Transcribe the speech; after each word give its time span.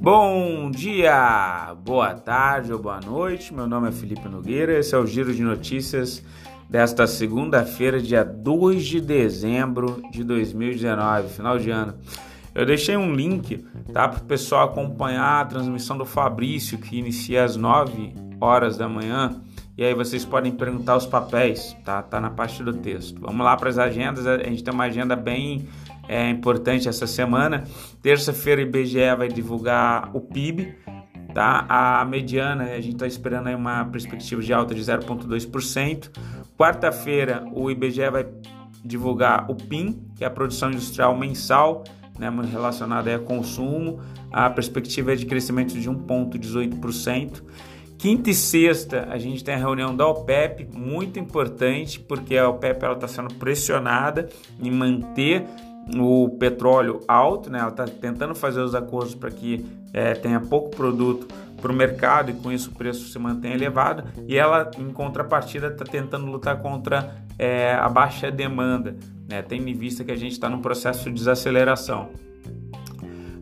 Bom 0.00 0.70
dia, 0.70 1.74
boa 1.84 2.14
tarde 2.14 2.72
ou 2.72 2.78
boa 2.78 3.00
noite. 3.00 3.52
Meu 3.52 3.66
nome 3.66 3.88
é 3.88 3.92
Felipe 3.92 4.28
Nogueira. 4.28 4.78
Esse 4.78 4.94
é 4.94 4.98
o 4.98 5.06
Giro 5.06 5.34
de 5.34 5.42
Notícias 5.42 6.22
desta 6.70 7.06
segunda-feira, 7.06 8.00
dia 8.00 8.24
2 8.24 8.84
de 8.84 9.00
dezembro 9.00 10.02
de 10.12 10.22
2019, 10.22 11.28
final 11.28 11.58
de 11.58 11.70
ano. 11.70 11.94
Eu 12.54 12.64
deixei 12.64 12.96
um 12.96 13.14
link 13.14 13.66
tá, 13.92 14.08
para 14.08 14.22
o 14.22 14.24
pessoal 14.24 14.64
acompanhar 14.64 15.42
a 15.42 15.44
transmissão 15.44 15.98
do 15.98 16.04
Fabrício, 16.04 16.78
que 16.78 16.98
inicia 16.98 17.44
às 17.44 17.56
9 17.56 18.14
horas 18.40 18.76
da 18.76 18.88
manhã. 18.88 19.40
E 19.76 19.84
aí 19.84 19.94
vocês 19.94 20.24
podem 20.24 20.52
perguntar 20.52 20.96
os 20.96 21.06
papéis, 21.06 21.76
tá? 21.84 22.02
Tá 22.02 22.20
na 22.20 22.30
parte 22.30 22.62
do 22.62 22.72
texto. 22.72 23.20
Vamos 23.20 23.44
lá 23.44 23.56
para 23.56 23.68
as 23.68 23.78
agendas. 23.78 24.26
A 24.26 24.38
gente 24.38 24.64
tem 24.64 24.72
uma 24.72 24.84
agenda 24.84 25.14
bem 25.14 25.68
é 26.08 26.30
importante 26.30 26.88
essa 26.88 27.06
semana. 27.06 27.64
Terça-feira, 28.02 28.62
o 28.62 28.64
IBGE 28.64 29.14
vai 29.16 29.28
divulgar 29.28 30.10
o 30.14 30.20
PIB, 30.20 30.74
tá? 31.34 31.66
A 31.68 32.04
mediana, 32.04 32.64
a 32.64 32.80
gente 32.80 32.94
está 32.94 33.06
esperando 33.06 33.48
aí 33.48 33.54
uma 33.54 33.84
perspectiva 33.86 34.40
de 34.40 34.52
alta 34.52 34.74
de 34.74 34.80
0,2%. 34.80 36.10
Quarta-feira, 36.56 37.44
o 37.52 37.70
IBGE 37.70 38.08
vai 38.10 38.26
divulgar 38.84 39.50
o 39.50 39.54
PIN, 39.54 40.00
que 40.14 40.24
é 40.24 40.26
a 40.26 40.30
produção 40.30 40.70
industrial 40.70 41.16
mensal, 41.16 41.82
né, 42.18 42.30
relacionada 42.50 43.14
a 43.14 43.18
consumo. 43.18 44.00
A 44.32 44.48
perspectiva 44.48 45.12
é 45.12 45.16
de 45.16 45.26
crescimento 45.26 45.74
de 45.74 45.90
1,18%. 45.90 47.42
Quinta 47.98 48.30
e 48.30 48.34
sexta 48.34 49.08
a 49.10 49.18
gente 49.18 49.42
tem 49.42 49.54
a 49.54 49.58
reunião 49.58 49.94
da 49.96 50.06
OPEP, 50.06 50.68
muito 50.76 51.18
importante, 51.18 51.98
porque 51.98 52.36
a 52.36 52.48
OPEP 52.48 52.84
está 52.84 53.08
sendo 53.08 53.34
pressionada 53.34 54.28
em 54.60 54.70
manter 54.70 55.44
o 55.94 56.30
petróleo 56.38 57.00
alto, 57.06 57.48
né? 57.48 57.60
ela 57.60 57.68
está 57.68 57.84
tentando 57.84 58.34
fazer 58.34 58.60
os 58.60 58.74
acordos 58.74 59.14
para 59.14 59.30
que 59.30 59.64
é, 59.92 60.14
tenha 60.14 60.40
pouco 60.40 60.70
produto 60.70 61.28
para 61.60 61.72
o 61.72 61.74
mercado 61.74 62.30
e 62.30 62.34
com 62.34 62.52
isso 62.52 62.70
o 62.70 62.74
preço 62.74 63.08
se 63.08 63.18
mantenha 63.18 63.54
elevado, 63.54 64.04
e 64.26 64.36
ela, 64.36 64.70
em 64.78 64.90
contrapartida, 64.90 65.68
está 65.68 65.84
tentando 65.84 66.26
lutar 66.26 66.60
contra 66.60 67.16
é, 67.38 67.72
a 67.74 67.88
baixa 67.88 68.30
demanda, 68.30 68.96
né? 69.28 69.42
tendo 69.42 69.68
em 69.68 69.74
vista 69.74 70.04
que 70.04 70.12
a 70.12 70.16
gente 70.16 70.32
está 70.32 70.48
num 70.50 70.60
processo 70.60 71.04
de 71.04 71.12
desaceleração. 71.12 72.10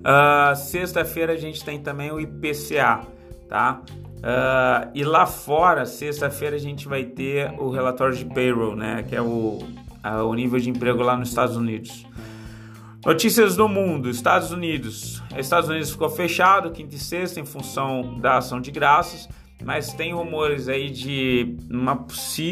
Uh, 0.04 0.54
Sexta-feira 0.54 1.32
a 1.32 1.36
gente 1.36 1.64
tem 1.64 1.80
também 1.80 2.12
o 2.12 2.20
IPCA, 2.20 3.00
tá? 3.48 3.80
Uh, 4.24 4.90
e 4.94 5.04
lá 5.04 5.26
fora, 5.26 5.84
sexta-feira, 5.84 6.56
a 6.56 6.58
gente 6.58 6.88
vai 6.88 7.04
ter 7.04 7.52
o 7.58 7.68
relatório 7.68 8.16
de 8.16 8.24
payroll, 8.24 8.74
né? 8.74 9.04
Que 9.06 9.14
é 9.14 9.20
o, 9.20 9.58
uh, 10.02 10.24
o 10.24 10.32
nível 10.32 10.58
de 10.58 10.70
emprego 10.70 11.02
lá 11.02 11.14
nos 11.14 11.28
Estados 11.28 11.58
Unidos. 11.58 12.06
Notícias 13.04 13.54
do 13.54 13.68
mundo: 13.68 14.08
Estados 14.08 14.50
Unidos. 14.50 15.22
Estados 15.36 15.68
Unidos 15.68 15.90
ficou 15.90 16.08
fechado 16.08 16.70
quinta 16.70 16.94
e 16.94 16.98
sexta 16.98 17.38
em 17.38 17.44
função 17.44 18.18
da 18.18 18.38
ação 18.38 18.62
de 18.62 18.70
graças, 18.70 19.28
mas 19.62 19.92
tem 19.92 20.14
rumores 20.14 20.70
aí 20.70 20.88
de 20.88 21.58
uma, 21.70 22.06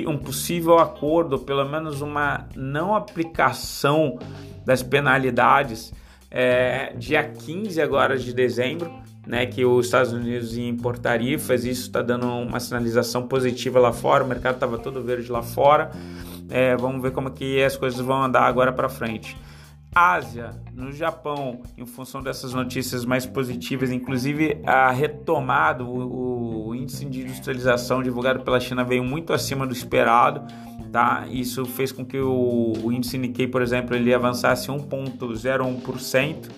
um 0.06 0.18
possível 0.18 0.78
acordo, 0.78 1.38
pelo 1.38 1.64
menos 1.64 2.02
uma 2.02 2.46
não 2.54 2.94
aplicação 2.94 4.18
das 4.66 4.82
penalidades 4.82 5.90
é, 6.30 6.92
dia 6.98 7.24
15 7.24 7.80
agora 7.80 8.18
de 8.18 8.34
dezembro, 8.34 8.92
né, 9.26 9.46
que 9.46 9.64
os 9.64 9.86
Estados 9.86 10.12
Unidos 10.12 10.56
iam 10.56 10.68
impor 10.68 10.98
tarifas, 10.98 11.64
isso 11.64 11.82
está 11.82 12.02
dando 12.02 12.26
uma 12.26 12.58
sinalização 12.60 13.26
positiva 13.26 13.78
lá 13.78 13.92
fora, 13.92 14.24
o 14.24 14.26
mercado 14.26 14.54
estava 14.54 14.78
todo 14.78 15.02
verde 15.02 15.30
lá 15.30 15.42
fora, 15.42 15.90
é, 16.50 16.76
vamos 16.76 17.00
ver 17.00 17.12
como 17.12 17.30
que 17.30 17.62
as 17.62 17.76
coisas 17.76 18.00
vão 18.00 18.22
andar 18.22 18.42
agora 18.42 18.72
para 18.72 18.88
frente. 18.88 19.36
Ásia, 19.94 20.52
no 20.72 20.90
Japão, 20.90 21.60
em 21.76 21.84
função 21.84 22.22
dessas 22.22 22.54
notícias 22.54 23.04
mais 23.04 23.26
positivas, 23.26 23.90
inclusive 23.90 24.58
a 24.64 24.90
retomada, 24.90 25.84
o, 25.84 26.68
o, 26.68 26.74
índice 26.74 27.04
de 27.04 27.20
industrialização 27.20 28.02
divulgado 28.02 28.40
pela 28.40 28.58
China 28.58 28.82
veio 28.84 29.04
muito 29.04 29.34
acima 29.34 29.66
do 29.66 29.72
esperado, 29.74 30.50
tá? 30.90 31.26
Isso 31.30 31.66
fez 31.66 31.92
com 31.92 32.06
que 32.06 32.18
o, 32.18 32.72
o 32.82 32.90
índice 32.90 33.18
Nikkei, 33.18 33.46
por 33.46 33.60
exemplo, 33.60 33.94
ele 33.94 34.14
avançasse 34.14 34.68
1,01%. 34.68 36.48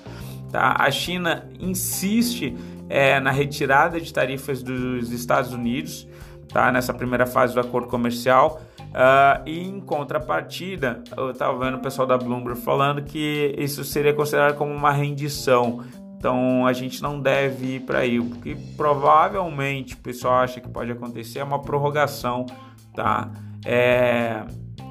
Tá? 0.54 0.76
A 0.78 0.88
China 0.88 1.50
insiste 1.58 2.56
é, 2.88 3.18
na 3.18 3.32
retirada 3.32 4.00
de 4.00 4.12
tarifas 4.12 4.62
dos 4.62 5.10
Estados 5.10 5.52
Unidos, 5.52 6.06
tá? 6.52 6.70
Nessa 6.70 6.94
primeira 6.94 7.26
fase 7.26 7.52
do 7.52 7.58
acordo 7.58 7.88
comercial. 7.88 8.62
Uh, 8.78 9.42
e 9.46 9.58
em 9.58 9.80
contrapartida, 9.80 11.02
eu 11.16 11.32
estava 11.32 11.58
vendo 11.58 11.78
o 11.78 11.80
pessoal 11.80 12.06
da 12.06 12.16
Bloomberg 12.16 12.60
falando 12.60 13.02
que 13.02 13.52
isso 13.58 13.82
seria 13.82 14.14
considerado 14.14 14.56
como 14.56 14.72
uma 14.72 14.92
rendição. 14.92 15.82
Então 16.16 16.64
a 16.64 16.72
gente 16.72 17.02
não 17.02 17.18
deve 17.18 17.74
ir 17.74 17.80
para 17.80 17.98
aí. 17.98 18.20
O 18.20 18.30
que 18.30 18.54
provavelmente 18.76 19.94
o 19.94 19.98
pessoal 19.98 20.34
acha 20.34 20.60
que 20.60 20.68
pode 20.68 20.92
acontecer 20.92 21.40
é 21.40 21.44
uma 21.44 21.60
prorrogação 21.62 22.46
tá? 22.94 23.28
É, 23.66 24.44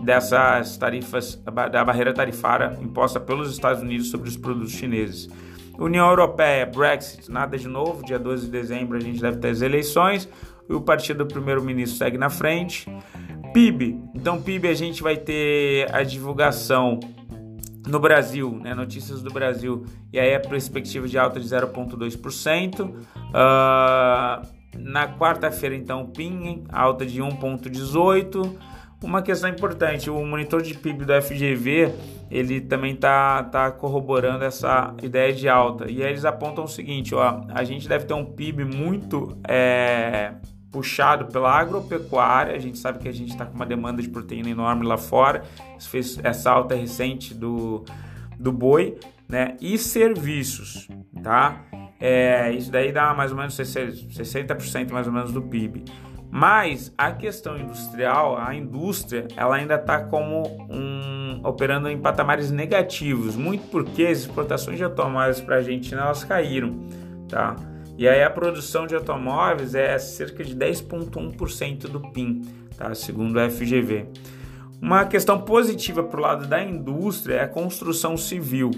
dessas 0.03 0.75
tarifas, 0.75 1.41
da 1.71 1.85
barreira 1.85 2.13
tarifária 2.13 2.77
imposta 2.81 3.17
pelos 3.17 3.49
Estados 3.49 3.81
Unidos 3.81 4.09
sobre 4.09 4.27
os 4.27 4.35
produtos 4.35 4.73
chineses. 4.73 5.29
União 5.77 6.07
Europeia, 6.09 6.65
Brexit, 6.65 7.31
nada 7.31 7.57
de 7.57 7.67
novo. 7.67 8.05
Dia 8.05 8.19
12 8.19 8.45
de 8.45 8.51
dezembro 8.51 8.97
a 8.97 9.01
gente 9.01 9.19
deve 9.19 9.37
ter 9.37 9.49
as 9.49 9.61
eleições. 9.61 10.29
E 10.69 10.73
o 10.73 10.81
partido 10.81 11.25
do 11.25 11.27
primeiro-ministro 11.27 11.97
segue 11.97 12.17
na 12.17 12.29
frente. 12.29 12.87
PIB. 13.53 13.99
Então, 14.15 14.41
PIB 14.41 14.67
a 14.67 14.73
gente 14.73 15.03
vai 15.03 15.17
ter 15.17 15.93
a 15.93 16.03
divulgação 16.03 16.99
no 17.87 17.99
Brasil, 17.99 18.59
né, 18.61 18.73
notícias 18.73 19.21
do 19.21 19.29
Brasil, 19.29 19.85
e 20.11 20.19
aí 20.19 20.33
a 20.33 20.39
perspectiva 20.39 21.07
de 21.07 21.17
alta 21.17 21.39
de 21.39 21.47
0,2%. 21.47 22.79
Uh, 22.79 22.93
ah, 23.33 24.41
na 24.75 25.07
quarta-feira, 25.07 25.75
então, 25.75 26.05
PIN, 26.07 26.63
alta 26.69 27.05
de 27.05 27.21
1,18%. 27.21 28.72
Uma 29.03 29.21
questão 29.21 29.49
importante, 29.49 30.09
o 30.09 30.25
monitor 30.25 30.61
de 30.61 30.73
PIB 30.73 31.05
do 31.05 31.21
FGV, 31.21 31.93
ele 32.31 32.61
também 32.61 32.93
está 32.93 33.43
tá 33.43 33.69
corroborando 33.69 34.43
essa 34.43 34.95
ideia 35.03 35.33
de 35.33 35.47
alta. 35.49 35.91
E 35.91 36.01
aí 36.01 36.09
eles 36.09 36.25
apontam 36.25 36.63
o 36.63 36.67
seguinte, 36.67 37.13
ó, 37.13 37.41
a 37.49 37.63
gente 37.63 37.87
deve 37.87 38.05
ter 38.05 38.13
um 38.13 38.25
PIB 38.25 38.63
muito... 38.65 39.37
É, 39.47 40.33
puxado 40.73 41.27
pela 41.27 41.51
agropecuária. 41.51 42.55
A 42.55 42.59
gente 42.59 42.79
sabe 42.79 42.97
que 42.97 43.07
a 43.07 43.11
gente 43.11 43.29
está 43.29 43.45
com 43.45 43.53
uma 43.53 43.65
demanda 43.65 44.01
de 44.01 44.09
proteína 44.09 44.49
enorme 44.49 44.83
lá 44.83 44.97
fora. 44.97 45.43
Isso 45.77 45.87
fez 45.87 46.19
essa 46.23 46.49
alta 46.49 46.73
recente 46.73 47.31
do, 47.31 47.85
do 48.39 48.51
boi, 48.51 48.97
né? 49.29 49.55
E 49.61 49.77
serviços, 49.77 50.87
tá? 51.21 51.61
É, 51.99 52.51
isso 52.51 52.71
daí 52.71 52.91
dá 52.91 53.13
mais 53.13 53.31
ou 53.31 53.37
menos 53.37 53.55
60% 53.55 54.91
mais 54.91 55.05
ou 55.05 55.13
menos 55.13 55.31
do 55.31 55.43
PIB. 55.43 55.85
Mas 56.35 56.91
a 56.97 57.11
questão 57.11 57.55
industrial, 57.55 58.35
a 58.35 58.55
indústria, 58.55 59.27
ela 59.37 59.55
ainda 59.55 59.75
está 59.75 59.99
como 59.99 60.41
um, 60.67 61.39
operando 61.43 61.87
em 61.87 61.99
patamares 61.99 62.49
negativos, 62.49 63.35
muito 63.35 63.69
porque 63.69 64.07
as 64.07 64.21
exportações 64.21 64.77
de 64.77 64.83
automóveis 64.83 65.39
para 65.39 65.53
a 65.53 65.57
Argentina 65.59 66.01
elas 66.01 66.23
caíram, 66.23 66.87
tá? 67.29 67.55
E 67.99 68.07
aí 68.07 68.23
a 68.23 68.31
produção 68.31 68.87
de 68.87 68.95
automóveis 68.95 69.75
é 69.75 69.95
cerca 69.99 70.43
de 70.43 70.55
10,1% 70.55 71.81
do 71.81 71.99
PIB, 71.99 72.47
tá? 72.75 72.95
segundo 72.95 73.37
o 73.37 73.51
FGV. 73.51 74.07
Uma 74.81 75.05
questão 75.05 75.39
positiva 75.39 76.01
para 76.01 76.19
o 76.19 76.23
lado 76.23 76.47
da 76.47 76.63
indústria 76.63 77.35
é 77.35 77.43
a 77.43 77.47
construção 77.47 78.17
civil. 78.17 78.71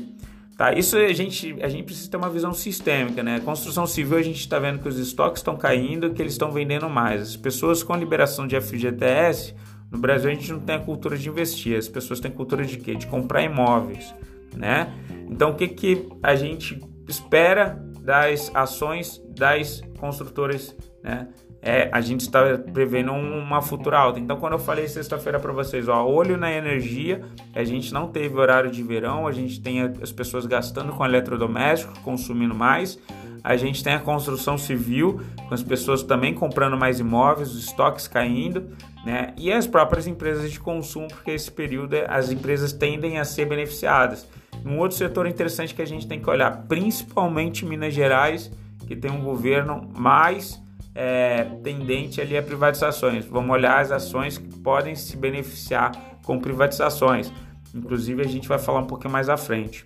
Tá, 0.58 0.74
isso 0.74 0.98
a 0.98 1.12
gente, 1.12 1.58
a 1.62 1.68
gente 1.68 1.84
precisa 1.84 2.10
ter 2.10 2.16
uma 2.16 2.30
visão 2.30 2.54
sistêmica, 2.54 3.22
né? 3.22 3.42
Construção 3.42 3.86
civil 3.86 4.18
a 4.18 4.22
gente 4.22 4.40
está 4.40 4.58
vendo 4.58 4.80
que 4.80 4.88
os 4.88 4.98
estoques 4.98 5.42
estão 5.42 5.58
caindo, 5.58 6.14
que 6.14 6.22
eles 6.22 6.32
estão 6.32 6.50
vendendo 6.50 6.90
mais. 6.90 7.22
As 7.22 7.36
pessoas 7.36 7.84
com 7.84 7.94
liberação 7.94 8.48
de 8.48 8.60
FGTS, 8.60 9.54
no 9.92 9.98
Brasil 9.98 10.30
a 10.30 10.34
gente 10.34 10.50
não 10.54 10.62
tem 10.62 10.76
a 10.76 10.80
cultura 10.80 11.18
de 11.18 11.28
investir, 11.28 11.78
as 11.78 11.90
pessoas 11.90 12.22
têm 12.22 12.32
cultura 12.32 12.64
de 12.64 12.78
quê? 12.78 12.96
De 12.96 13.06
comprar 13.06 13.44
imóveis, 13.44 14.16
né? 14.56 14.94
Então 15.30 15.52
o 15.52 15.56
que, 15.56 15.68
que 15.68 16.08
a 16.24 16.36
gente 16.36 16.82
espera 17.08 17.78
das 18.00 18.50
ações 18.56 19.22
das 19.38 19.84
construtoras, 20.00 20.74
né? 21.04 21.28
É, 21.68 21.90
a 21.92 22.00
gente 22.00 22.22
está 22.22 22.60
prevendo 22.72 23.12
uma 23.12 23.60
futura 23.60 23.98
alta. 23.98 24.20
Então, 24.20 24.38
quando 24.38 24.54
eu 24.54 24.60
falei 24.60 24.88
sexta-feira 24.88 25.40
para 25.40 25.52
vocês, 25.52 25.88
ó, 25.88 26.06
olho 26.06 26.38
na 26.38 26.52
energia, 26.52 27.24
a 27.56 27.64
gente 27.64 27.92
não 27.92 28.08
teve 28.08 28.38
horário 28.38 28.70
de 28.70 28.84
verão, 28.84 29.26
a 29.26 29.32
gente 29.32 29.60
tem 29.60 29.82
as 29.82 30.12
pessoas 30.12 30.46
gastando 30.46 30.94
com 30.94 31.04
eletrodomésticos, 31.04 31.98
consumindo 32.04 32.54
mais, 32.54 33.00
a 33.44 33.58
gente 33.58 33.84
tem 33.84 33.94
a 33.94 34.00
construção 34.00 34.60
civil, 34.60 35.22
com 35.48 35.56
as 35.56 35.64
pessoas 35.64 36.04
também 36.04 36.36
comprando 36.36 36.78
mais 36.78 37.00
imóveis, 37.00 37.52
os 37.52 37.66
estoques 37.66 38.08
caindo, 38.08 38.70
né? 39.04 39.34
E 39.36 39.52
as 39.52 39.66
próprias 39.66 40.06
empresas 40.06 40.52
de 40.52 40.60
consumo, 40.60 41.08
porque 41.08 41.32
esse 41.32 41.52
período 41.52 41.96
as 42.08 42.32
empresas 42.32 42.74
tendem 42.74 43.18
a 43.18 43.26
ser 43.26 43.46
beneficiadas. 43.46 44.28
Um 44.64 44.78
outro 44.78 44.96
setor 44.96 45.26
interessante 45.26 45.74
que 45.74 45.82
a 45.82 45.88
gente 45.88 46.08
tem 46.08 46.20
que 46.20 46.30
olhar, 46.30 46.66
principalmente 46.68 47.66
Minas 47.66 47.94
Gerais, 47.94 48.52
que 48.86 48.96
tem 48.96 49.10
um 49.10 49.24
governo 49.24 49.92
mais 49.98 50.64
é, 50.96 51.44
tendente 51.62 52.22
ali 52.22 52.38
a 52.38 52.42
privatizações. 52.42 53.26
Vamos 53.26 53.52
olhar 53.52 53.82
as 53.82 53.92
ações 53.92 54.38
que 54.38 54.48
podem 54.60 54.96
se 54.96 55.18
beneficiar 55.18 55.92
com 56.24 56.40
privatizações. 56.40 57.30
Inclusive 57.74 58.22
a 58.22 58.28
gente 58.28 58.48
vai 58.48 58.58
falar 58.58 58.80
um 58.80 58.88
pouquinho 58.88 59.12
mais 59.12 59.28
à 59.28 59.36
frente. 59.36 59.86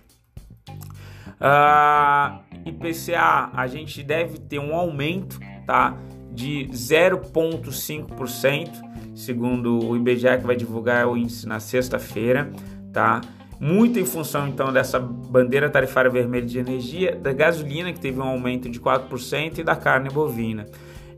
Uh, 1.40 2.38
IPCA, 2.64 3.50
a 3.52 3.66
gente 3.66 4.00
deve 4.02 4.38
ter 4.38 4.60
um 4.60 4.74
aumento 4.74 5.40
tá, 5.66 5.96
de 6.30 6.68
0,5%, 6.70 8.70
segundo 9.14 9.88
o 9.88 9.96
IBGE 9.96 10.36
que 10.38 10.46
vai 10.46 10.54
divulgar 10.54 11.08
o 11.08 11.16
índice 11.16 11.48
na 11.48 11.58
sexta-feira. 11.58 12.52
Tá? 12.92 13.22
muito 13.60 13.98
em 13.98 14.06
função 14.06 14.48
então 14.48 14.72
dessa 14.72 14.98
bandeira 14.98 15.68
tarifária 15.68 16.10
vermelha 16.10 16.46
de 16.46 16.58
energia, 16.58 17.14
da 17.14 17.30
gasolina 17.30 17.92
que 17.92 18.00
teve 18.00 18.18
um 18.18 18.24
aumento 18.24 18.70
de 18.70 18.80
4% 18.80 19.58
e 19.58 19.62
da 19.62 19.76
carne 19.76 20.08
bovina. 20.08 20.66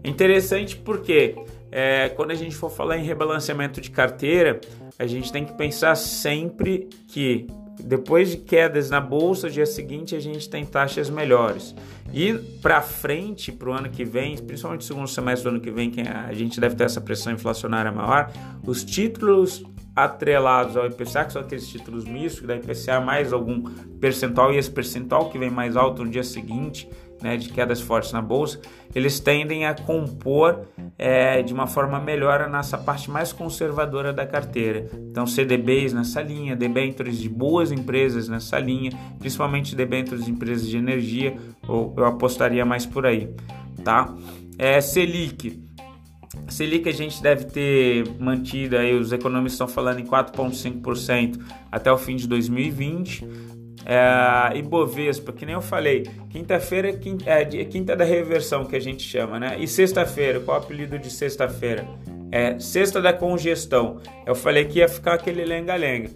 Interessante 0.05 0.77
porque 0.77 1.35
é, 1.71 2.11
quando 2.11 2.33
a 2.33 2.35
gente 2.35 2.55
for 2.55 2.71
falar 2.71 2.99
em 2.99 3.05
rebalanceamento 3.05 3.81
de 3.81 3.91
carteira, 3.91 4.61
a 4.99 5.07
gente 5.07 5.33
tem 5.33 5.45
que 5.45 5.53
pensar 5.55 5.95
sempre 5.95 6.89
que 7.09 7.47
depois 7.81 8.31
de 8.31 8.37
quedas 8.37 8.91
na 8.91 9.01
bolsa, 9.01 9.49
dia 9.49 9.67
seguinte 9.67 10.15
a 10.15 10.21
gente 10.21 10.49
tem 10.49 10.65
taxas 10.65 11.09
melhores. 11.09 11.75
E 12.13 12.35
para 12.61 12.83
frente, 12.83 13.51
para 13.51 13.71
o 13.71 13.73
ano 13.73 13.89
que 13.89 14.05
vem, 14.05 14.37
principalmente 14.37 14.85
segundo 14.85 15.09
semestre 15.09 15.49
do 15.49 15.55
ano 15.55 15.61
que 15.61 15.71
vem, 15.71 15.91
que 15.91 16.03
a 16.03 16.33
gente 16.33 16.61
deve 16.61 16.77
ter 16.77 16.85
essa 16.85 17.01
pressão 17.01 17.33
inflacionária 17.33 17.91
maior, 17.91 18.31
os 18.65 18.85
títulos 18.85 19.65
atrelados 19.97 20.77
ao 20.77 20.87
IPCA, 20.87 21.25
que 21.25 21.33
são 21.33 21.43
aqueles 21.43 21.69
títulos 21.69 22.05
mistos, 22.05 22.47
da 22.47 22.57
IPCA 22.57 23.01
mais 23.01 23.33
algum 23.33 23.63
percentual, 24.01 24.53
e 24.53 24.59
esse 24.59 24.71
percentual 24.71 25.29
que 25.31 25.39
vem 25.39 25.51
mais 25.51 25.77
alto 25.77 26.05
no 26.05 26.11
dia 26.11 26.25
seguinte, 26.25 26.89
né, 27.23 27.37
de 27.37 27.49
quedas 27.49 27.81
fortes 27.81 28.13
na 28.13 28.21
bolsa, 28.21 28.61
eles 28.95 29.21
tendem 29.21 29.65
a 29.65 29.75
compor 29.75 30.67
é, 30.99 31.43
de 31.43 31.55
uma 31.55 31.67
forma 31.67 32.01
melhor 32.01 32.41
a 32.41 32.49
nossa 32.49 32.77
parte 32.77 33.11
mais 33.11 33.33
conservadora 33.33 34.13
da 34.13 34.27
carteira. 34.27 34.91
Então, 35.11 35.27
CDBs 35.27 35.93
nessa 35.93 36.21
linha, 36.21 36.57
debêntures 36.57 37.19
de 37.19 37.29
boas 37.29 37.71
empresas 37.73 38.29
nessa 38.29 38.59
linha, 38.59 38.93
principalmente 39.19 39.75
debêntures 39.75 40.25
de 40.25 40.31
empresas 40.31 40.69
de 40.69 40.77
energia, 40.77 41.37
ou 41.67 41.95
eu 41.97 42.05
apostaria 42.05 42.65
mais 42.65 42.85
por 42.85 43.07
aí, 43.07 43.29
tá? 43.85 44.15
É, 44.59 44.81
Selic 44.81 45.63
Selic 46.49 46.89
a 46.89 46.93
gente 46.93 47.23
deve 47.23 47.45
ter 47.45 48.05
mantido 48.19 48.77
aí, 48.77 48.95
os 48.95 49.13
economistas 49.13 49.55
estão 49.55 49.69
falando 49.69 50.01
em 50.01 50.07
4,5% 50.07 51.41
até 51.71 51.93
o 51.93 51.99
fim 51.99 52.17
de 52.17 52.27
2020. 52.27 53.27
É, 53.85 54.57
e 54.57 54.63
Bovespa, 54.63 55.33
que 55.33 55.45
nem 55.45 55.55
eu 55.55 55.63
falei, 55.63 56.05
quinta-feira 56.31 56.91
é 56.91 56.93
quinta, 56.93 57.29
é, 57.29 57.45
quinta 57.45 57.97
da 57.97 58.05
reversão 58.05 58.65
que 58.65 58.77
a 58.77 58.81
gente 58.81 59.03
chama, 59.03 59.39
né? 59.39 59.57
E 59.59 59.67
sexta-feira, 59.67 60.41
qual 60.41 60.57
é 60.57 60.61
o 60.61 60.63
apelido 60.63 60.99
de 60.99 61.11
sexta-feira? 61.11 61.87
É 62.31 62.59
sexta 62.59 63.01
da 63.01 63.13
congestão. 63.13 64.01
Eu 64.25 64.35
falei 64.35 64.65
que 64.65 64.79
ia 64.79 64.89
ficar 64.89 65.15
aquele 65.15 65.45
lenga-lenga. 65.45 66.11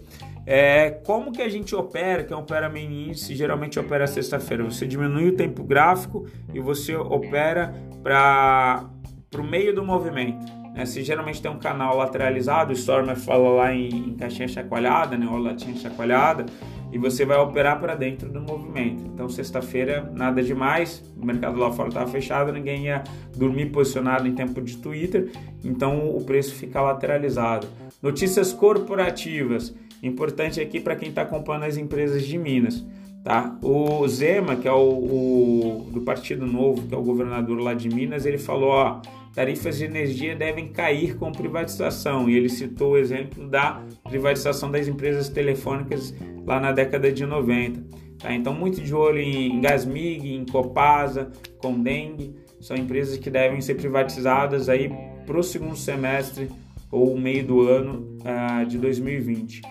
É, 0.49 0.91
como 1.05 1.33
que 1.33 1.41
a 1.41 1.49
gente 1.49 1.75
opera? 1.75 2.23
Quem 2.23 2.35
opera 2.35 2.69
main 2.69 3.09
índice 3.09 3.35
geralmente 3.35 3.77
opera 3.77 4.07
sexta-feira. 4.07 4.63
Você 4.63 4.87
diminui 4.87 5.27
o 5.27 5.35
tempo 5.35 5.61
gráfico 5.61 6.25
e 6.53 6.59
você 6.59 6.95
opera 6.95 7.75
para 8.01 8.89
o 9.37 9.43
meio 9.43 9.75
do 9.75 9.83
movimento. 9.83 10.45
Né? 10.73 10.85
Se 10.85 11.03
geralmente 11.03 11.41
tem 11.41 11.51
um 11.51 11.59
canal 11.59 11.97
lateralizado, 11.97 12.71
o 12.71 12.73
Stormer 12.73 13.17
fala 13.17 13.49
lá 13.49 13.73
em, 13.73 13.89
em 13.89 14.15
caixinha 14.15 14.47
chacoalhada, 14.47 15.17
né? 15.17 15.27
ou 15.29 15.37
latinha 15.37 15.75
chacoalhada, 15.75 16.45
e 16.91 16.97
você 16.97 17.25
vai 17.25 17.37
operar 17.37 17.79
para 17.79 17.95
dentro 17.95 18.29
do 18.29 18.41
movimento. 18.41 19.03
Então, 19.05 19.27
sexta-feira, 19.29 20.11
nada 20.13 20.41
demais, 20.41 21.03
o 21.21 21.25
mercado 21.25 21.59
lá 21.59 21.71
fora 21.71 21.89
estava 21.89 22.09
fechado, 22.09 22.51
ninguém 22.51 22.85
ia 22.85 23.03
dormir 23.35 23.67
posicionado 23.67 24.27
em 24.27 24.33
tempo 24.33 24.61
de 24.61 24.77
Twitter, 24.77 25.31
então 25.63 26.09
o 26.09 26.23
preço 26.23 26.55
fica 26.55 26.81
lateralizado. 26.81 27.67
Notícias 28.01 28.53
corporativas, 28.53 29.75
importante 30.01 30.61
aqui 30.61 30.79
para 30.79 30.95
quem 30.95 31.09
está 31.09 31.23
acompanhando 31.23 31.65
as 31.65 31.77
empresas 31.77 32.23
de 32.23 32.37
Minas. 32.37 32.85
Tá? 33.27 33.59
O 33.61 34.07
Zema, 34.07 34.55
que 34.55 34.69
é 34.69 34.71
o, 34.71 34.77
o, 34.77 35.89
do 35.91 35.99
Partido 35.99 36.47
Novo, 36.47 36.87
que 36.87 36.95
é 36.95 36.97
o 36.97 37.01
governador 37.01 37.59
lá 37.59 37.73
de 37.73 37.89
Minas, 37.89 38.25
ele 38.25 38.37
falou: 38.37 38.69
ó, 38.69 39.01
tarifas 39.33 39.77
de 39.77 39.83
energia 39.83 40.33
devem 40.33 40.69
cair 40.69 41.17
com 41.17 41.29
privatização. 41.33 42.29
E 42.29 42.37
ele 42.37 42.47
citou 42.47 42.91
o 42.91 42.97
exemplo 42.97 43.45
da 43.45 43.83
privatização 44.05 44.71
das 44.71 44.87
empresas 44.87 45.27
telefônicas 45.27 46.15
lá 46.45 46.61
na 46.61 46.71
década 46.71 47.11
de 47.11 47.25
90. 47.25 47.83
Tá? 48.17 48.33
Então, 48.33 48.53
muito 48.53 48.79
de 48.79 48.95
olho 48.95 49.19
em 49.19 49.59
Gasmig, 49.59 50.33
em 50.33 50.45
Copasa, 50.45 51.29
Condeng, 51.57 52.33
são 52.61 52.77
empresas 52.77 53.17
que 53.17 53.29
devem 53.29 53.59
ser 53.59 53.75
privatizadas 53.75 54.69
aí 54.69 54.89
para 55.25 55.37
o 55.37 55.43
segundo 55.43 55.75
semestre 55.75 56.49
ou 56.89 57.19
meio 57.19 57.45
do 57.45 57.67
ano 57.67 58.17
uh, 58.21 58.65
de 58.65 58.77
2020. 58.77 59.63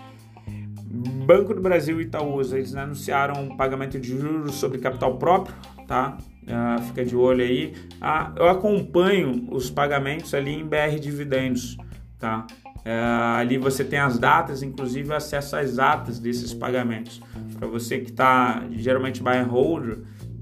Banco 1.26 1.52
do 1.52 1.60
Brasil 1.60 2.00
e 2.00 2.04
Itaúsa, 2.04 2.56
eles 2.56 2.76
anunciaram 2.76 3.42
um 3.42 3.56
pagamento 3.56 3.98
de 3.98 4.16
juros 4.16 4.54
sobre 4.54 4.78
capital 4.78 5.18
próprio, 5.18 5.56
tá? 5.88 6.16
Uh, 6.44 6.80
fica 6.84 7.04
de 7.04 7.16
olho 7.16 7.42
aí. 7.42 7.74
Uh, 7.96 8.38
eu 8.38 8.48
acompanho 8.48 9.48
os 9.50 9.68
pagamentos 9.68 10.32
ali 10.32 10.54
em 10.54 10.64
BR 10.64 11.00
Dividendos, 11.00 11.76
tá? 12.16 12.46
Uh, 12.76 13.38
ali 13.38 13.58
você 13.58 13.84
tem 13.84 13.98
as 13.98 14.16
datas, 14.16 14.62
inclusive 14.62 15.12
acesso 15.12 15.56
às 15.56 15.74
datas 15.74 16.20
desses 16.20 16.54
pagamentos. 16.54 17.20
Para 17.58 17.66
você 17.66 17.98
que 17.98 18.10
está 18.10 18.64
geralmente 18.70 19.20
buy 19.20 19.36
and 19.36 19.48
hold, 19.48 19.98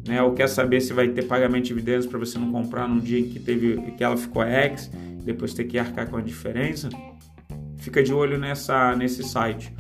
né, 0.07 0.23
ou 0.23 0.35
quer 0.35 0.51
saber 0.51 0.83
se 0.83 0.93
vai 0.93 1.09
ter 1.09 1.23
pagamento 1.23 1.63
de 1.63 1.69
dividendos 1.69 2.07
para 2.07 2.19
você 2.19 2.39
não 2.39 2.53
comprar 2.53 2.87
num 2.87 2.99
dia 2.99 3.21
em 3.21 3.31
que 3.31 3.41
teve 3.41 3.93
que 3.93 4.05
ela 4.05 4.19
ficou 4.19 4.45
ex, 4.45 4.91
depois 5.25 5.55
ter 5.55 5.65
que 5.65 5.79
arcar 5.79 6.11
com 6.11 6.19
a 6.19 6.21
diferença, 6.21 6.91
fica 7.79 8.03
de 8.03 8.13
olho 8.13 8.37
nessa 8.37 8.95
nesse 8.95 9.23
site. 9.23 9.73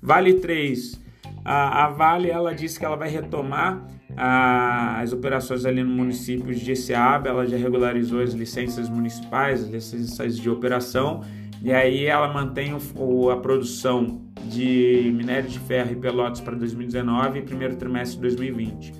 Vale 0.00 0.34
3. 0.34 1.00
A, 1.44 1.84
a 1.84 1.88
Vale 1.90 2.30
ela 2.30 2.54
disse 2.54 2.78
que 2.78 2.84
ela 2.84 2.96
vai 2.96 3.08
retomar 3.08 3.86
a, 4.16 5.00
as 5.00 5.12
operações 5.12 5.64
ali 5.64 5.82
no 5.82 5.90
município 5.90 6.54
de 6.54 6.74
GCAB, 6.74 7.28
ela 7.28 7.46
já 7.46 7.56
regularizou 7.56 8.20
as 8.20 8.32
licenças 8.32 8.88
municipais, 8.88 9.62
as 9.62 9.68
licenças 9.68 10.36
de 10.36 10.50
operação, 10.50 11.22
e 11.62 11.72
aí 11.72 12.06
ela 12.06 12.32
mantém 12.32 12.76
o, 12.96 13.30
a 13.30 13.36
produção 13.36 14.22
de 14.44 15.12
minério 15.14 15.48
de 15.48 15.58
ferro 15.58 15.92
e 15.92 15.96
pelotas 15.96 16.40
para 16.40 16.54
2019 16.56 17.38
e 17.38 17.42
primeiro 17.42 17.76
trimestre 17.76 18.16
de 18.16 18.22
2020. 18.22 18.92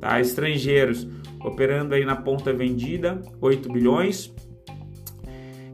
Tá? 0.00 0.20
Estrangeiros 0.20 1.06
operando 1.44 1.94
aí 1.94 2.04
na 2.04 2.16
ponta 2.16 2.52
vendida, 2.52 3.20
8 3.40 3.72
bilhões. 3.72 4.34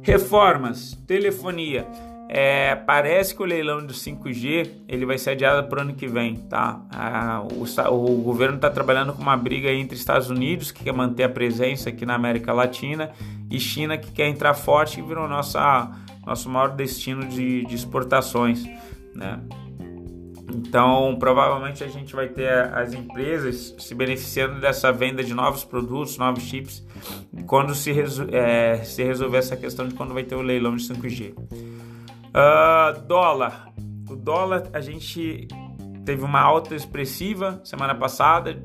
Reformas, 0.02 0.92
telefonia. 1.06 1.86
É, 2.34 2.74
parece 2.74 3.34
que 3.34 3.42
o 3.42 3.44
leilão 3.44 3.84
do 3.84 3.92
5G 3.92 4.66
ele 4.88 5.04
vai 5.04 5.18
ser 5.18 5.32
adiado 5.32 5.68
para 5.68 5.80
o 5.80 5.82
ano 5.82 5.92
que 5.94 6.06
vem, 6.06 6.36
tá? 6.36 6.80
Ah, 6.90 7.42
o, 7.42 7.62
o, 7.62 8.22
governo 8.22 8.56
está 8.56 8.70
trabalhando 8.70 9.12
com 9.12 9.20
uma 9.20 9.36
briga 9.36 9.70
entre 9.70 9.98
Estados 9.98 10.30
Unidos, 10.30 10.70
que 10.70 10.82
quer 10.82 10.94
manter 10.94 11.24
a 11.24 11.28
presença 11.28 11.90
aqui 11.90 12.06
na 12.06 12.14
América 12.14 12.54
Latina, 12.54 13.10
e 13.50 13.60
China, 13.60 13.98
que 13.98 14.10
quer 14.10 14.28
entrar 14.28 14.54
forte 14.54 14.98
e 14.98 15.02
virou 15.02 15.28
nossa, 15.28 15.90
nosso 16.24 16.48
maior 16.48 16.70
destino 16.70 17.28
de, 17.28 17.66
de 17.66 17.74
exportações, 17.74 18.64
né? 19.14 19.38
Então, 20.54 21.14
provavelmente 21.18 21.84
a 21.84 21.88
gente 21.88 22.16
vai 22.16 22.28
ter 22.28 22.48
as 22.50 22.94
empresas 22.94 23.74
se 23.78 23.94
beneficiando 23.94 24.58
dessa 24.58 24.90
venda 24.90 25.22
de 25.22 25.34
novos 25.34 25.64
produtos, 25.64 26.16
novos 26.16 26.44
chips, 26.44 26.82
quando 27.46 27.74
se, 27.74 27.92
é, 28.32 28.78
se 28.84 29.02
resolver 29.02 29.36
essa 29.36 29.56
questão 29.56 29.86
de 29.86 29.92
quando 29.92 30.14
vai 30.14 30.24
ter 30.24 30.34
o 30.34 30.40
leilão 30.40 30.74
de 30.76 30.82
5G. 30.88 31.81
Uh, 32.32 33.00
dólar. 33.06 33.68
O 34.08 34.16
dólar, 34.16 34.68
a 34.72 34.80
gente 34.80 35.46
teve 36.04 36.24
uma 36.24 36.40
alta 36.40 36.74
expressiva 36.74 37.60
semana 37.62 37.94
passada. 37.94 38.58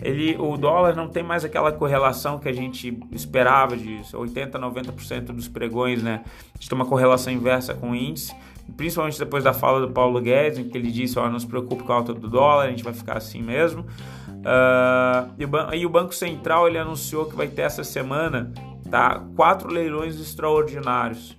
Ele, 0.00 0.36
o 0.36 0.56
dólar 0.56 0.94
não 0.94 1.08
tem 1.08 1.22
mais 1.22 1.44
aquela 1.44 1.72
correlação 1.72 2.38
que 2.38 2.48
a 2.48 2.52
gente 2.52 2.98
esperava 3.12 3.76
de 3.76 4.02
80, 4.12 4.58
90% 4.58 5.26
dos 5.26 5.48
pregões, 5.48 6.02
né? 6.02 6.22
A 6.54 6.58
gente 6.58 6.68
tem 6.68 6.76
uma 6.76 6.86
correlação 6.86 7.32
inversa 7.32 7.72
com 7.72 7.92
o 7.92 7.94
índice, 7.94 8.34
principalmente 8.76 9.18
depois 9.18 9.44
da 9.44 9.54
fala 9.54 9.80
do 9.80 9.92
Paulo 9.92 10.20
Guedes, 10.20 10.58
em 10.58 10.68
que 10.68 10.76
ele 10.76 10.90
disse: 10.90 11.18
ó, 11.18 11.30
não 11.30 11.38
se 11.38 11.46
preocupe 11.46 11.84
com 11.84 11.92
a 11.92 11.96
alta 11.96 12.12
do 12.12 12.28
dólar, 12.28 12.64
a 12.64 12.70
gente 12.70 12.82
vai 12.82 12.92
ficar 12.92 13.16
assim 13.16 13.40
mesmo. 13.40 13.82
Uh, 14.28 15.32
e, 15.38 15.44
o, 15.44 15.74
e 15.74 15.86
o 15.86 15.88
Banco 15.88 16.14
Central 16.14 16.66
ele 16.66 16.78
anunciou 16.78 17.26
que 17.26 17.36
vai 17.36 17.46
ter 17.46 17.62
essa 17.62 17.84
semana 17.84 18.52
tá, 18.90 19.22
quatro 19.36 19.70
leilões 19.70 20.20
extraordinários 20.20 21.36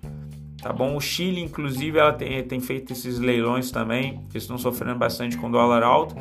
tá 0.63 0.71
bom? 0.71 0.95
O 0.95 1.01
Chile, 1.01 1.41
inclusive, 1.41 1.99
ela 1.99 2.13
tem, 2.13 2.41
tem 2.43 2.59
feito 2.61 2.93
esses 2.93 3.19
leilões 3.19 3.69
também, 3.69 4.25
que 4.31 4.37
estão 4.37 4.57
sofrendo 4.57 4.97
bastante 4.97 5.37
com 5.37 5.51
dólar 5.51 5.83
alto. 5.83 6.15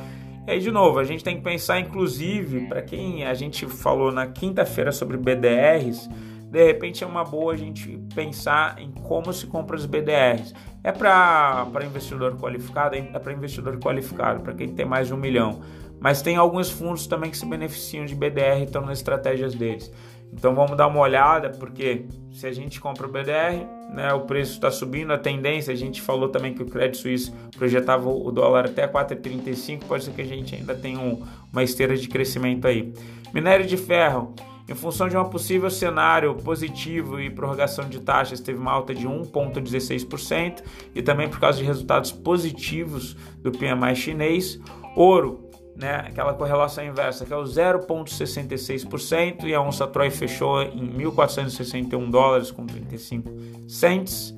E 0.47 0.51
aí, 0.51 0.59
de 0.59 0.73
novo, 0.73 0.99
a 0.99 1.05
gente 1.05 1.23
tem 1.23 1.37
que 1.37 1.43
pensar, 1.43 1.79
inclusive, 1.79 2.67
para 2.67 2.83
quem 2.83 3.25
a 3.25 3.33
gente 3.33 3.65
falou 3.67 4.11
na 4.11 4.27
quinta-feira 4.27 4.91
sobre 4.91 5.17
BDRs, 5.17 6.11
de 6.51 6.67
repente 6.67 7.05
é 7.05 7.07
uma 7.07 7.25
boa 7.25 7.55
a 7.55 7.57
gente 7.57 7.99
pensar 8.15 8.79
em 8.79 8.91
como 8.91 9.33
se 9.33 9.47
compra 9.47 9.77
os 9.77 9.87
BDRs. 9.87 10.53
É 10.83 10.91
para 10.91 11.67
investidor 11.87 12.37
qualificado? 12.37 12.97
É 12.97 13.19
para 13.19 13.33
investidor 13.33 13.79
qualificado, 13.79 14.41
para 14.41 14.53
quem 14.53 14.69
tem 14.69 14.85
mais 14.85 15.07
de 15.07 15.15
um 15.15 15.17
milhão. 15.17 15.61
Mas 16.01 16.21
tem 16.21 16.37
alguns 16.37 16.69
fundos 16.69 17.07
também 17.07 17.31
que 17.31 17.39
se 17.39 17.47
beneficiam 17.47 18.05
de 18.05 18.15
BDR 18.17 18.59
e 18.59 18.65
estão 18.65 18.83
nas 18.83 18.99
estratégias 18.99 19.55
deles. 19.55 19.91
Então 20.33 20.55
vamos 20.55 20.77
dar 20.77 20.87
uma 20.87 21.01
olhada, 21.01 21.51
porque 21.51 22.07
se 22.33 22.47
a 22.47 22.53
gente 22.53 22.81
compra 22.81 23.07
o 23.07 23.11
BDR, 23.11 23.67
né, 23.93 24.13
o 24.15 24.21
preço 24.21 24.53
está 24.53 24.71
subindo, 24.71 25.13
a 25.13 25.19
tendência, 25.19 25.73
a 25.73 25.77
gente 25.77 26.01
falou 26.01 26.29
também 26.31 26.55
que 26.55 26.63
o 26.63 26.67
Credit 26.67 26.97
Suisse 26.97 27.33
projetava 27.57 28.09
o 28.09 28.33
dólar 28.33 28.65
até 28.65 28.89
4,35, 28.89 29.85
pode 29.85 30.05
ser 30.05 30.13
que 30.13 30.23
a 30.23 30.27
gente 30.27 30.55
ainda 30.55 30.75
tenha 30.75 30.99
um, 30.99 31.23
uma 31.53 31.63
esteira 31.63 31.97
de 31.97 32.09
crescimento 32.09 32.67
aí. 32.67 32.95
Minério 33.35 33.67
de 33.67 33.77
ferro, 33.77 34.35
em 34.69 34.75
função 34.75 35.09
de 35.09 35.17
um 35.17 35.25
possível 35.25 35.69
cenário 35.69 36.35
positivo 36.37 37.21
e 37.21 37.29
prorrogação 37.29 37.87
de 37.87 38.01
taxas, 38.01 38.41
teve 38.41 38.59
uma 38.59 38.73
alta 38.73 38.95
de 38.95 39.07
1,16% 39.07 40.63
e 40.95 41.03
também 41.03 41.29
por 41.29 41.39
causa 41.39 41.59
de 41.59 41.65
resultados 41.65 42.11
positivos 42.11 43.15
do 43.43 43.53
PMI 43.53 43.95
chinês. 43.95 44.59
Ouro, 44.97 45.51
né, 45.83 46.05
aquela 46.07 46.33
correlação 46.33 46.83
inversa, 46.85 47.27
que 47.27 47.33
é 47.33 47.37
o 47.37 47.43
0,66%, 47.43 49.45
e 49.45 49.55
a 49.55 49.61
onça 49.61 49.87
Troy 49.87 50.11
fechou 50.11 50.63
em 50.63 50.89
1.461 50.99 52.11
dólares 52.11 52.51
com 52.51 52.65
35 52.65 53.31
cents. 53.69 54.35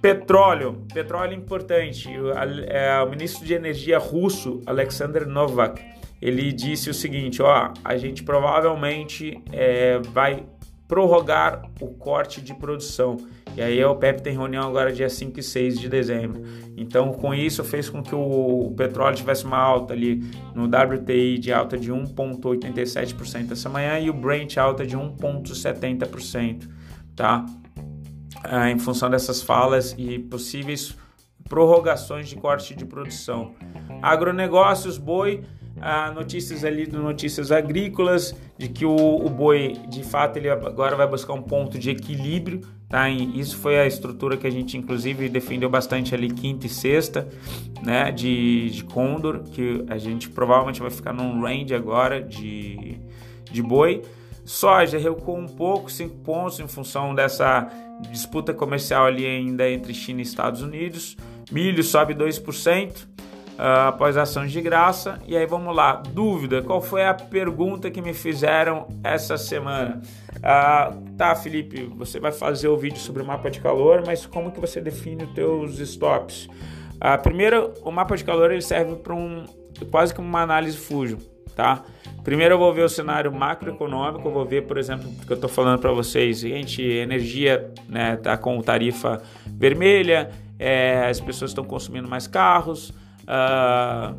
Petróleo, 0.00 0.86
petróleo 0.92 1.34
importante. 1.34 2.08
O, 2.08 2.30
é, 2.30 3.02
o 3.02 3.10
ministro 3.10 3.44
de 3.44 3.54
Energia 3.54 3.98
russo, 3.98 4.62
Alexander 4.66 5.26
Novak, 5.26 5.82
ele 6.20 6.52
disse 6.52 6.88
o 6.88 6.94
seguinte: 6.94 7.42
ó, 7.42 7.72
a 7.84 7.96
gente 7.96 8.22
provavelmente 8.22 9.42
é, 9.52 9.98
vai 9.98 10.46
prorrogar 10.88 11.62
o 11.80 11.88
corte 11.88 12.40
de 12.40 12.54
produção. 12.54 13.16
E 13.56 13.62
aí 13.62 13.82
a 13.82 13.90
OPEP 13.90 14.22
tem 14.22 14.32
reunião 14.32 14.66
agora 14.66 14.92
dia 14.92 15.08
5 15.08 15.38
e 15.38 15.42
6 15.42 15.78
de 15.78 15.88
dezembro. 15.88 16.42
Então, 16.76 17.12
com 17.12 17.34
isso, 17.34 17.62
fez 17.62 17.88
com 17.88 18.02
que 18.02 18.14
o 18.14 18.72
petróleo 18.76 19.14
tivesse 19.14 19.44
uma 19.44 19.58
alta 19.58 19.92
ali 19.92 20.24
no 20.54 20.64
WTI 20.64 21.38
de 21.38 21.52
alta 21.52 21.76
de 21.76 21.92
1,87% 21.92 23.52
essa 23.52 23.68
manhã 23.68 23.98
e 23.98 24.08
o 24.08 24.12
Brent 24.12 24.56
alta 24.56 24.86
de 24.86 24.96
1,70%, 24.96 26.68
tá? 27.14 27.44
Ah, 28.42 28.70
em 28.70 28.78
função 28.78 29.10
dessas 29.10 29.42
falas 29.42 29.94
e 29.98 30.18
possíveis 30.18 30.96
prorrogações 31.48 32.28
de 32.28 32.36
corte 32.36 32.74
de 32.74 32.84
produção. 32.84 33.54
Agronegócios, 34.00 34.96
boi 34.96 35.44
ah, 35.80 36.12
notícias 36.12 36.64
ali 36.64 36.86
do 36.86 37.02
Notícias 37.02 37.50
Agrícolas, 37.50 38.34
de 38.56 38.68
que 38.68 38.84
o, 38.84 38.94
o, 38.94 39.28
boi, 39.28 39.76
de 39.88 40.04
fato, 40.04 40.36
ele 40.36 40.48
agora 40.48 40.94
vai 40.94 41.06
buscar 41.08 41.32
um 41.32 41.42
ponto 41.42 41.78
de 41.78 41.90
equilíbrio, 41.90 42.60
tá? 42.92 43.08
Isso 43.08 43.56
foi 43.56 43.80
a 43.80 43.86
estrutura 43.86 44.36
que 44.36 44.46
a 44.46 44.50
gente, 44.50 44.76
inclusive, 44.76 45.26
defendeu 45.30 45.70
bastante 45.70 46.14
ali 46.14 46.30
quinta 46.30 46.66
e 46.66 46.68
sexta, 46.68 47.26
né? 47.82 48.12
De, 48.12 48.68
de 48.68 48.84
Condor, 48.84 49.44
que 49.44 49.82
a 49.88 49.96
gente 49.96 50.28
provavelmente 50.28 50.78
vai 50.82 50.90
ficar 50.90 51.14
num 51.14 51.40
range 51.40 51.74
agora 51.74 52.22
de, 52.22 52.98
de 53.50 53.62
boi. 53.62 54.02
Soja 54.44 54.98
recuou 54.98 55.38
um 55.38 55.48
pouco, 55.48 55.90
5 55.90 56.18
pontos, 56.18 56.60
em 56.60 56.68
função 56.68 57.14
dessa 57.14 57.66
disputa 58.10 58.52
comercial 58.52 59.06
ali 59.06 59.24
ainda 59.24 59.70
entre 59.70 59.94
China 59.94 60.20
e 60.20 60.22
Estados 60.22 60.60
Unidos. 60.60 61.16
Milho 61.50 61.82
sobe 61.82 62.14
2% 62.14 63.06
uh, 63.52 63.88
após 63.88 64.16
ações 64.16 64.52
de 64.52 64.60
graça. 64.60 65.18
E 65.26 65.36
aí 65.36 65.46
vamos 65.46 65.74
lá, 65.74 65.94
dúvida, 65.94 66.62
qual 66.62 66.80
foi 66.80 67.04
a 67.04 67.14
pergunta 67.14 67.90
que 67.90 68.00
me 68.00 68.14
fizeram 68.14 68.88
essa 69.02 69.36
semana? 69.36 70.02
Uh, 70.36 71.16
tá, 71.16 71.34
Felipe, 71.34 71.84
você 71.96 72.18
vai 72.18 72.32
fazer 72.32 72.68
o 72.68 72.76
vídeo 72.76 72.98
sobre 72.98 73.22
o 73.22 73.26
mapa 73.26 73.50
de 73.50 73.60
calor, 73.60 74.02
mas 74.06 74.26
como 74.26 74.50
que 74.50 74.60
você 74.60 74.80
define 74.80 75.24
os 75.24 75.32
teus 75.32 75.78
stops? 75.78 76.48
Uh, 76.96 77.20
primeiro, 77.22 77.72
o 77.82 77.90
mapa 77.90 78.16
de 78.16 78.24
calor 78.24 78.50
ele 78.50 78.62
serve 78.62 78.96
para 78.96 79.14
um 79.14 79.44
quase 79.90 80.14
como 80.14 80.28
uma 80.28 80.42
análise 80.42 80.76
Fusion, 80.76 81.18
tá? 81.56 81.82
Primeiro 82.22 82.54
eu 82.54 82.58
vou 82.58 82.72
ver 82.72 82.82
o 82.82 82.88
cenário 82.88 83.32
macroeconômico, 83.32 84.28
eu 84.28 84.32
vou 84.32 84.44
ver, 84.44 84.62
por 84.62 84.78
exemplo, 84.78 85.10
que 85.26 85.32
eu 85.32 85.34
estou 85.34 85.50
falando 85.50 85.80
para 85.80 85.90
vocês, 85.90 86.38
gente, 86.38 86.80
energia 86.80 87.72
né, 87.88 88.16
tá 88.16 88.36
com 88.36 88.60
tarifa 88.60 89.20
vermelha, 89.46 90.30
é, 90.56 91.08
as 91.08 91.20
pessoas 91.20 91.50
estão 91.50 91.64
consumindo 91.64 92.08
mais 92.08 92.28
carros, 92.28 92.92
a 93.26 94.14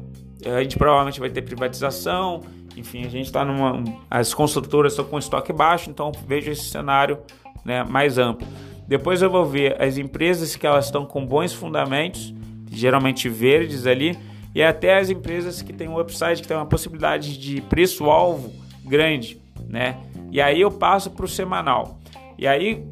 gente 0.61 0.77
provavelmente 0.77 1.19
vai 1.19 1.29
ter 1.29 1.41
privatização. 1.41 2.41
Enfim, 2.75 3.05
a 3.05 3.09
gente 3.09 3.25
está 3.25 3.45
numa. 3.45 3.83
As 4.09 4.33
construtoras 4.33 4.93
estão 4.93 5.05
com 5.05 5.17
estoque 5.19 5.53
baixo, 5.53 5.89
então 5.89 6.11
vejo 6.27 6.51
esse 6.51 6.69
cenário 6.69 7.19
né, 7.63 7.83
mais 7.83 8.17
amplo. 8.17 8.47
Depois 8.87 9.21
eu 9.21 9.29
vou 9.29 9.45
ver 9.45 9.81
as 9.81 9.97
empresas 9.97 10.55
que 10.55 10.67
elas 10.67 10.85
estão 10.85 11.05
com 11.05 11.25
bons 11.25 11.53
fundamentos, 11.53 12.33
geralmente 12.69 13.29
verdes 13.29 13.87
ali, 13.87 14.17
e 14.53 14.61
até 14.61 14.97
as 14.97 15.09
empresas 15.09 15.61
que 15.61 15.71
têm 15.71 15.87
um 15.87 15.99
upside, 15.99 16.41
que 16.41 16.47
tem 16.47 16.57
uma 16.57 16.65
possibilidade 16.65 17.37
de 17.37 17.61
preço-alvo 17.61 18.51
grande, 18.83 19.39
né? 19.69 19.97
E 20.31 20.41
aí 20.41 20.59
eu 20.59 20.71
passo 20.71 21.11
para 21.11 21.25
o 21.25 21.27
semanal. 21.27 21.99
E 22.37 22.47
aí 22.47 22.83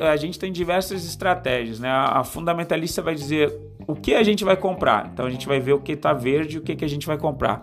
a 0.00 0.16
gente 0.16 0.38
tem 0.38 0.52
diversas 0.52 1.06
estratégias, 1.06 1.80
né? 1.80 1.88
A 1.88 2.22
fundamentalista 2.24 3.00
vai 3.00 3.14
dizer 3.14 3.50
o 3.86 3.94
que 3.94 4.14
a 4.14 4.22
gente 4.22 4.44
vai 4.44 4.56
comprar. 4.56 5.10
Então 5.12 5.26
a 5.26 5.30
gente 5.30 5.46
vai 5.46 5.60
ver 5.60 5.72
o 5.72 5.80
que 5.80 5.92
está 5.92 6.12
verde 6.12 6.56
e 6.56 6.58
o 6.58 6.62
que, 6.62 6.74
que 6.76 6.84
a 6.84 6.88
gente 6.88 7.06
vai 7.06 7.18
comprar. 7.18 7.62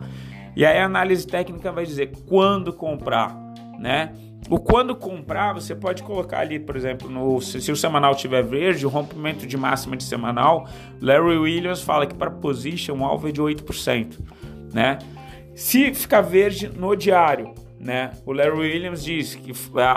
E 0.55 0.65
aí 0.65 0.77
a 0.77 0.85
análise 0.85 1.25
técnica 1.25 1.71
vai 1.71 1.85
dizer 1.85 2.11
quando 2.27 2.73
comprar, 2.73 3.35
né? 3.79 4.13
O 4.49 4.57
quando 4.57 4.95
comprar, 4.95 5.53
você 5.53 5.75
pode 5.75 6.01
colocar 6.01 6.39
ali, 6.39 6.59
por 6.59 6.75
exemplo, 6.75 7.09
no, 7.09 7.39
se, 7.41 7.61
se 7.61 7.71
o 7.71 7.75
semanal 7.75 8.15
tiver 8.15 8.41
verde, 8.41 8.85
o 8.85 8.89
rompimento 8.89 9.45
de 9.45 9.57
máxima 9.57 9.95
de 9.95 10.03
semanal, 10.03 10.67
Larry 11.01 11.37
Williams 11.37 11.81
fala 11.81 12.07
que 12.07 12.15
para 12.15 12.31
position 12.31 12.97
o 12.99 13.05
alvo 13.05 13.27
é 13.27 13.31
de 13.31 13.41
8%, 13.41 14.17
né? 14.73 14.97
Se 15.53 15.93
ficar 15.93 16.21
verde 16.21 16.69
no 16.69 16.95
diário, 16.95 17.53
né? 17.79 18.11
O 18.25 18.31
Larry 18.31 18.59
Williams 18.59 19.03
diz 19.03 19.35
que 19.35 19.51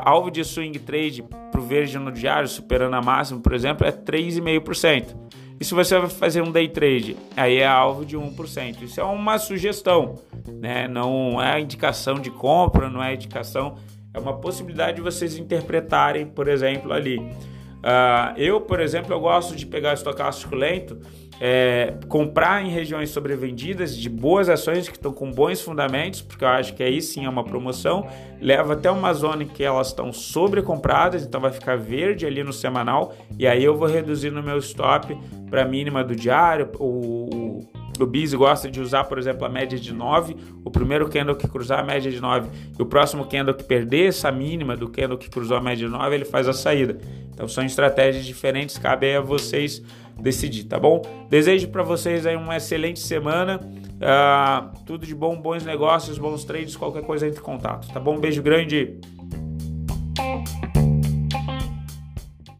alvo 0.04 0.30
de 0.30 0.44
swing 0.44 0.78
trade 0.80 1.22
para 1.22 1.60
o 1.60 1.64
verde 1.64 1.98
no 1.98 2.12
diário, 2.12 2.48
superando 2.48 2.94
a 2.94 3.00
máxima, 3.00 3.40
por 3.40 3.54
exemplo, 3.54 3.86
é 3.86 3.92
3,5%. 3.92 5.16
E 5.62 5.64
se 5.64 5.74
você 5.74 5.96
vai 5.96 6.10
fazer 6.10 6.42
um 6.42 6.50
day 6.50 6.66
trade, 6.66 7.16
aí 7.36 7.58
é 7.58 7.66
alvo 7.68 8.04
de 8.04 8.18
1%. 8.18 8.82
Isso 8.82 9.00
é 9.00 9.04
uma 9.04 9.38
sugestão, 9.38 10.16
né? 10.60 10.88
não 10.88 11.40
é 11.40 11.60
indicação 11.60 12.14
de 12.14 12.32
compra, 12.32 12.90
não 12.90 13.00
é 13.00 13.14
indicação, 13.14 13.76
é 14.12 14.18
uma 14.18 14.36
possibilidade 14.38 14.96
de 14.96 15.02
vocês 15.02 15.38
interpretarem, 15.38 16.26
por 16.26 16.48
exemplo, 16.48 16.92
ali. 16.92 17.18
Uh, 17.18 18.36
eu, 18.36 18.60
por 18.60 18.80
exemplo, 18.80 19.12
eu 19.12 19.20
gosto 19.20 19.54
de 19.54 19.64
pegar 19.64 19.94
estocástico 19.94 20.52
lento, 20.56 20.98
é, 21.40 21.94
comprar 22.08 22.64
em 22.64 22.70
regiões 22.70 23.10
sobrevendidas 23.10 23.96
de 23.96 24.08
boas 24.08 24.48
ações 24.48 24.88
que 24.88 24.96
estão 24.96 25.12
com 25.12 25.30
bons 25.30 25.60
fundamentos, 25.60 26.20
porque 26.20 26.44
eu 26.44 26.48
acho 26.48 26.74
que 26.74 26.82
aí 26.82 27.00
sim 27.00 27.24
é 27.24 27.28
uma 27.28 27.44
promoção. 27.44 28.06
Leva 28.40 28.74
até 28.74 28.90
uma 28.90 29.12
zona 29.12 29.44
que 29.44 29.62
elas 29.62 29.88
estão 29.88 30.12
sobrecompradas, 30.12 31.24
então 31.24 31.40
vai 31.40 31.52
ficar 31.52 31.76
verde 31.76 32.26
ali 32.26 32.42
no 32.44 32.52
semanal, 32.52 33.14
e 33.38 33.46
aí 33.46 33.64
eu 33.64 33.76
vou 33.76 33.88
reduzir 33.88 34.30
no 34.30 34.42
meu 34.42 34.58
stop 34.58 35.16
para 35.50 35.62
a 35.62 35.64
mínima 35.64 36.04
do 36.04 36.14
diário. 36.14 36.70
O, 36.78 37.60
o 38.00 38.06
Biz 38.06 38.34
gosta 38.34 38.70
de 38.70 38.80
usar, 38.80 39.04
por 39.04 39.18
exemplo, 39.18 39.44
a 39.44 39.48
média 39.48 39.78
de 39.78 39.92
9. 39.92 40.36
O 40.64 40.70
primeiro 40.70 41.08
candle 41.08 41.36
que 41.36 41.46
cruzar 41.46 41.80
a 41.80 41.82
média 41.82 42.10
de 42.10 42.20
9 42.20 42.48
e 42.78 42.82
o 42.82 42.86
próximo 42.86 43.26
candle 43.26 43.54
que 43.54 43.64
perder 43.64 44.08
essa 44.08 44.30
mínima 44.32 44.76
do 44.76 44.88
candle 44.88 45.18
que 45.18 45.28
cruzou 45.28 45.56
a 45.56 45.60
média 45.60 45.86
de 45.86 45.92
9, 45.92 46.14
ele 46.14 46.24
faz 46.24 46.48
a 46.48 46.52
saída. 46.52 46.98
Então 47.32 47.46
são 47.48 47.64
estratégias 47.64 48.24
diferentes, 48.24 48.78
cabe 48.78 49.06
aí 49.06 49.16
a 49.16 49.20
vocês 49.20 49.82
decidir, 50.20 50.64
tá 50.64 50.78
bom? 50.78 51.02
Desejo 51.28 51.68
para 51.68 51.82
vocês 51.82 52.26
aí 52.26 52.36
uma 52.36 52.56
excelente 52.56 53.00
semana. 53.00 53.60
Uh, 53.62 54.84
tudo 54.84 55.06
de 55.06 55.14
bom, 55.14 55.40
bons 55.40 55.64
negócios, 55.64 56.18
bons 56.18 56.44
trades, 56.44 56.76
qualquer 56.76 57.02
coisa 57.02 57.26
entre 57.26 57.40
em 57.40 57.42
contato, 57.42 57.88
tá 57.92 58.00
bom? 58.00 58.18
Beijo 58.18 58.42
grande. 58.42 58.98